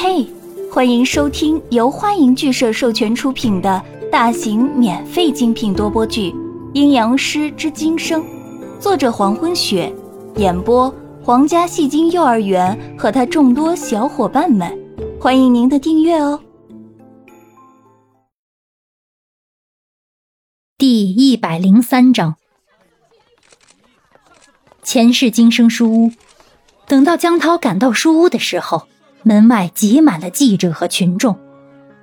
[0.00, 0.24] 嘿，
[0.70, 6.30] 欢迎收听由欢迎剧社授权出品的大型免费精品多播剧
[6.72, 8.22] 《阴阳师之今生》，
[8.78, 9.92] 作者黄昏雪，
[10.36, 10.88] 演播
[11.20, 14.72] 皇家戏精幼儿园和他众多小伙伴们，
[15.20, 16.40] 欢迎您的订阅哦。
[20.76, 22.36] 第一百零三章，
[24.84, 26.12] 前世今生书屋。
[26.86, 28.86] 等到江涛赶到书屋的时候。
[29.22, 31.36] 门外挤满了记者和群众，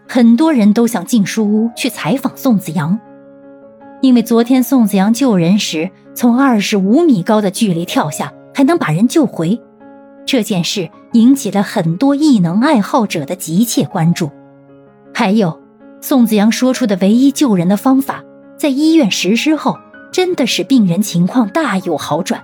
[0.08, 3.00] 很多人都想进书屋去采访宋子阳，
[4.02, 9.60] 因为昨天宋子阳救人时从二十五米高的距离跳下，还能把人救回，
[10.26, 14.30] 这件事引起了很多异能爱好者的急切关注。
[15.14, 15.60] 还有，
[16.02, 18.24] 宋子阳说出的唯一救人的方法，
[18.58, 19.78] 在医院实施后，
[20.12, 22.44] 真的使病人情况大有好转。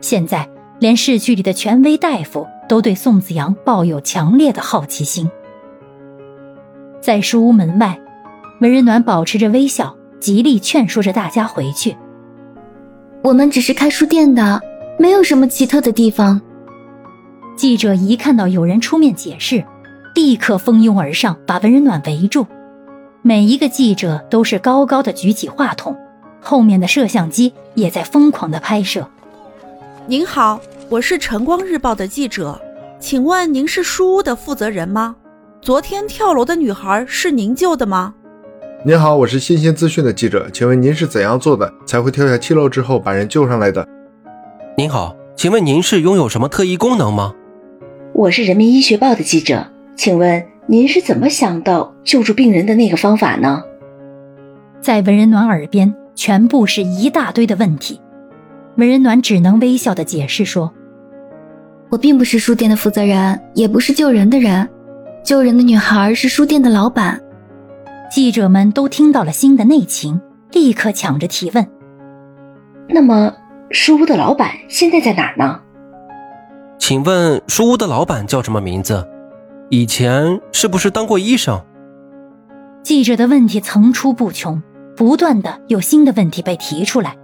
[0.00, 0.48] 现在，
[0.80, 2.46] 连市区里的权威大夫。
[2.68, 5.30] 都对宋子阳抱有强烈的好奇心。
[7.00, 8.00] 在书屋门外，
[8.60, 11.96] 文人暖保持着微笑，极力劝说着大家回去。
[13.22, 14.60] 我们只是开书店的，
[14.98, 16.40] 没有什么奇特的地方。
[17.56, 19.64] 记者一看到有人出面解释，
[20.14, 22.46] 立刻蜂拥而上，把文人暖围住。
[23.22, 25.96] 每一个记者都是高高的举起话筒，
[26.40, 29.08] 后面的摄像机也在疯狂的拍摄。
[30.06, 30.60] 您好。
[30.90, 32.60] 我是晨光日报的记者，
[33.00, 35.16] 请问您是书屋的负责人吗？
[35.62, 38.14] 昨天跳楼的女孩是您救的吗？
[38.84, 43.86] 您好，我是新鲜资讯的记者，请问您是怎样做的才会跳下七楼之后把人救上来的？
[44.76, 47.34] 您好，请问您是拥有什么特异功能吗？
[48.12, 53.62] 我是人民医学报的记者，请问您是怎么想到救助病人的那个方法呢？
[54.82, 57.98] 在文人暖耳边，全部是一大堆的问题。
[58.76, 60.72] 文人暖只能微笑的解释说
[61.90, 64.68] ：“我并不是书店的负责人，也不是救人的人。
[65.22, 67.20] 救人的女孩是书店的老板。”
[68.10, 70.20] 记者们都听到了新的内情，
[70.52, 71.66] 立刻抢着提问
[72.88, 73.32] ：“那么，
[73.70, 75.60] 书屋的老板现在在哪呢？”
[76.78, 79.06] 请问书屋的老板叫什么名字？
[79.70, 81.60] 以前是不是当过医生？
[82.82, 84.62] 记者的问题层出不穷，
[84.94, 87.16] 不断的有新的问题被提出来。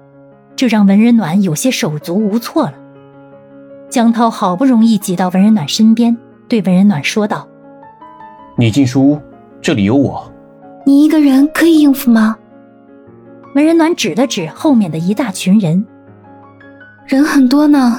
[0.60, 2.74] 这让文人暖有些手足无措了。
[3.88, 6.14] 江涛好不容易挤到文人暖身边，
[6.48, 7.48] 对文人暖说道
[8.58, 9.20] ：“你进书屋，
[9.62, 10.30] 这里有我。
[10.84, 12.36] 你一个人可以应付吗？”
[13.56, 15.82] 文人暖指了指后面的一大群人，
[17.06, 17.98] 人很多呢。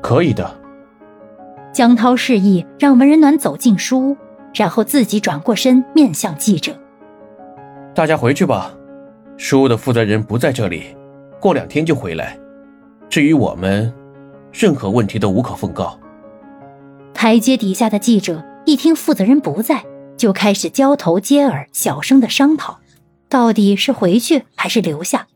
[0.00, 0.50] 可以的。
[1.74, 4.16] 江涛示意让文人暖走进书屋，
[4.54, 6.72] 然后自己转过身面向记者
[7.94, 8.72] ：“大家回去吧，
[9.36, 10.84] 书屋的负责人不在这里。”
[11.40, 12.38] 过两天就回来。
[13.08, 13.92] 至于我们，
[14.52, 15.98] 任何问题都无可奉告。
[17.14, 19.84] 台阶底下的记者一听负责人不在，
[20.16, 22.78] 就开始交头接耳，小声的商讨，
[23.28, 25.26] 到底是回去还是留下。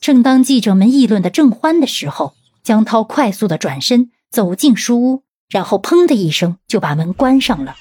[0.00, 7.74] 正当记者们议论的正欢的时候，江涛快速的转身走进书屋，然后砰的一声就把门关上了。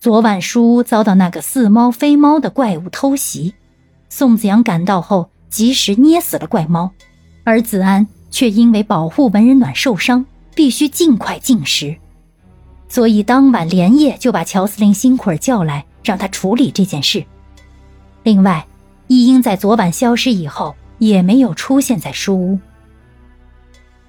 [0.00, 3.54] 昨晚书屋遭到那个似猫非猫的怪物偷袭，
[4.08, 5.30] 宋子阳赶到后。
[5.54, 6.90] 及时捏死了怪猫，
[7.44, 11.96] 而子安却因为保护文人暖受伤，必须尽快进食，
[12.88, 17.24] 所以当晚连夜就把乔司令辛苦儿叫来，让他处理这件事。
[18.24, 18.66] 另外，
[19.06, 22.58] 一英在昨晚消失以后也没有出现在书屋。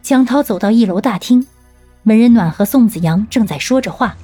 [0.02, 1.46] 江涛走到一楼大厅，
[2.06, 4.18] 文人暖和宋子阳正在说着话。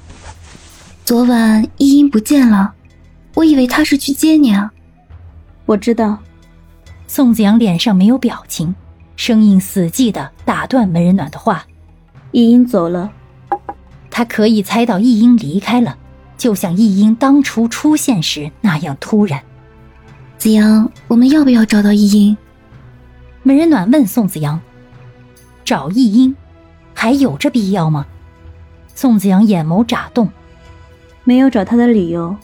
[1.06, 2.74] 昨晚一英不见了，
[3.36, 4.72] 我以为他是去接你啊。
[5.68, 6.18] 我知道。
[7.14, 8.74] 宋子阳脸上没有表情，
[9.18, 11.66] 声音死寂的打断门人暖的话
[12.32, 13.12] ：“易英走了。”
[14.10, 15.98] 他可以猜到易英离开了，
[16.38, 19.44] 就像易英当初出现时那样突然。
[20.38, 22.38] 子阳，我们要不要找到易英？
[23.44, 24.62] 文人暖问宋子阳
[25.66, 26.34] ：“找易英，
[26.94, 28.06] 还有这必要吗？”
[28.96, 30.30] 宋子阳眼眸眨动
[31.26, 32.38] ：“没有找他的理由。”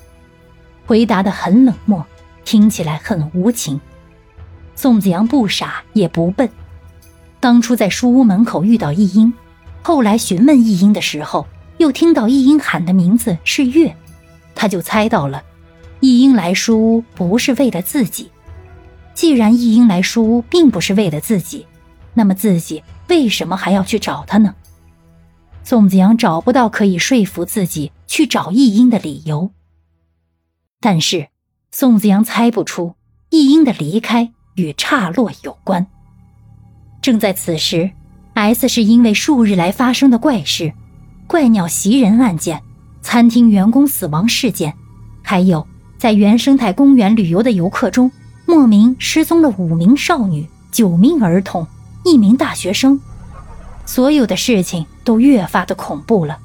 [0.86, 2.06] 回答的很冷漠，
[2.44, 3.80] 听起来很无情。
[4.78, 6.48] 宋子阳不傻也不笨，
[7.40, 9.34] 当初在书屋门口遇到易英，
[9.82, 11.48] 后来询问易英的时候，
[11.80, 13.98] 又听到易英喊的名字是月，
[14.54, 15.44] 他就猜到了，
[16.00, 18.30] 易英来书屋不是为了自己。
[19.16, 21.66] 既然易英来书屋并不是为了自己，
[22.14, 24.54] 那么自己为什么还要去找他呢？
[25.64, 29.50] 宋子阳找不到可以说服自己去找易英的理由，
[30.80, 31.30] 但是
[31.72, 32.94] 宋子阳猜不出
[33.32, 34.34] 易英的离开。
[34.58, 35.88] 与岔落有关。
[37.02, 37.90] 正在此时
[38.34, 40.74] ，S 是因为数日来发生的怪事，
[41.26, 42.62] 怪鸟袭人案件、
[43.02, 44.74] 餐厅员工死亡事件，
[45.24, 45.66] 还有
[45.98, 48.12] 在原生态公园旅游的游客中，
[48.46, 51.66] 莫名失踪了五名少女、九名儿童、
[52.04, 53.00] 一名大学生。
[53.86, 56.38] 所有的事情都越发的恐怖了，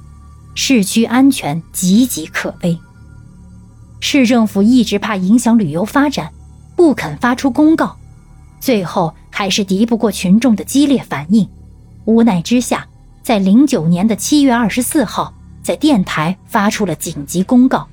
[0.55, 2.79] 市区安全岌岌可危。
[4.01, 6.33] 市政府一直怕影响旅游发展，
[6.77, 7.97] 不肯发出公告，
[8.63, 11.49] 最后还是敌不过群众的激烈反应，
[12.05, 12.87] 无奈之下，
[13.21, 17.89] 在零九年的七月二十四号，在电台发出了紧急公告。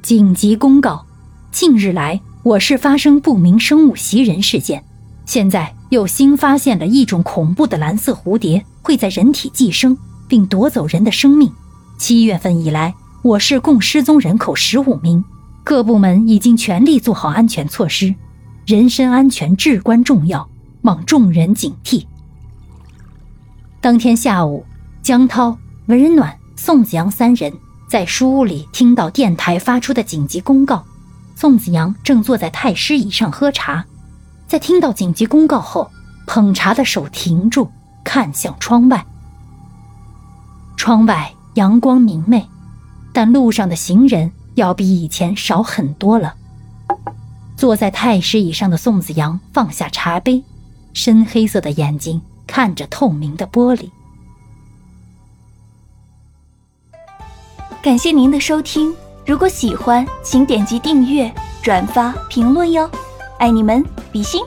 [0.00, 1.04] 紧急公告：
[1.52, 4.82] 近日来，我市发生不明生物袭人事件，
[5.26, 5.74] 现在。
[5.90, 9.96] 又新发现了一种恐怖的蓝色蝴蝶，会在人体寄生
[10.28, 11.50] 并夺走人的生命。
[11.98, 15.24] 七月份以来，我市共失踪人口十五名，
[15.64, 18.14] 各部门已经全力做好安全措施，
[18.68, 20.46] 人身安全至关重要，
[20.82, 22.04] 望众人警惕。
[23.80, 24.62] 当天下午，
[25.02, 25.56] 江涛、
[25.86, 27.50] 文暖、宋子阳三人
[27.88, 30.84] 在书屋里听到电台发出的紧急公告。
[31.34, 33.82] 宋子阳正坐在太师椅上喝茶。
[34.46, 35.90] 在听到紧急公告后，
[36.26, 37.70] 捧茶的手停住，
[38.04, 39.02] 看向窗外。
[40.76, 42.46] 窗外阳光明媚，
[43.14, 46.34] 但路上的行人要比以前少很多了。
[47.58, 50.44] 坐在太师椅上的宋子阳放下茶杯，
[50.94, 53.90] 深黑色的眼睛看着透明的玻璃。
[57.82, 58.94] 感谢您的收听，
[59.26, 62.88] 如果喜欢，请点击订阅、转发、评论哟。
[63.40, 64.40] 爱你们，比心。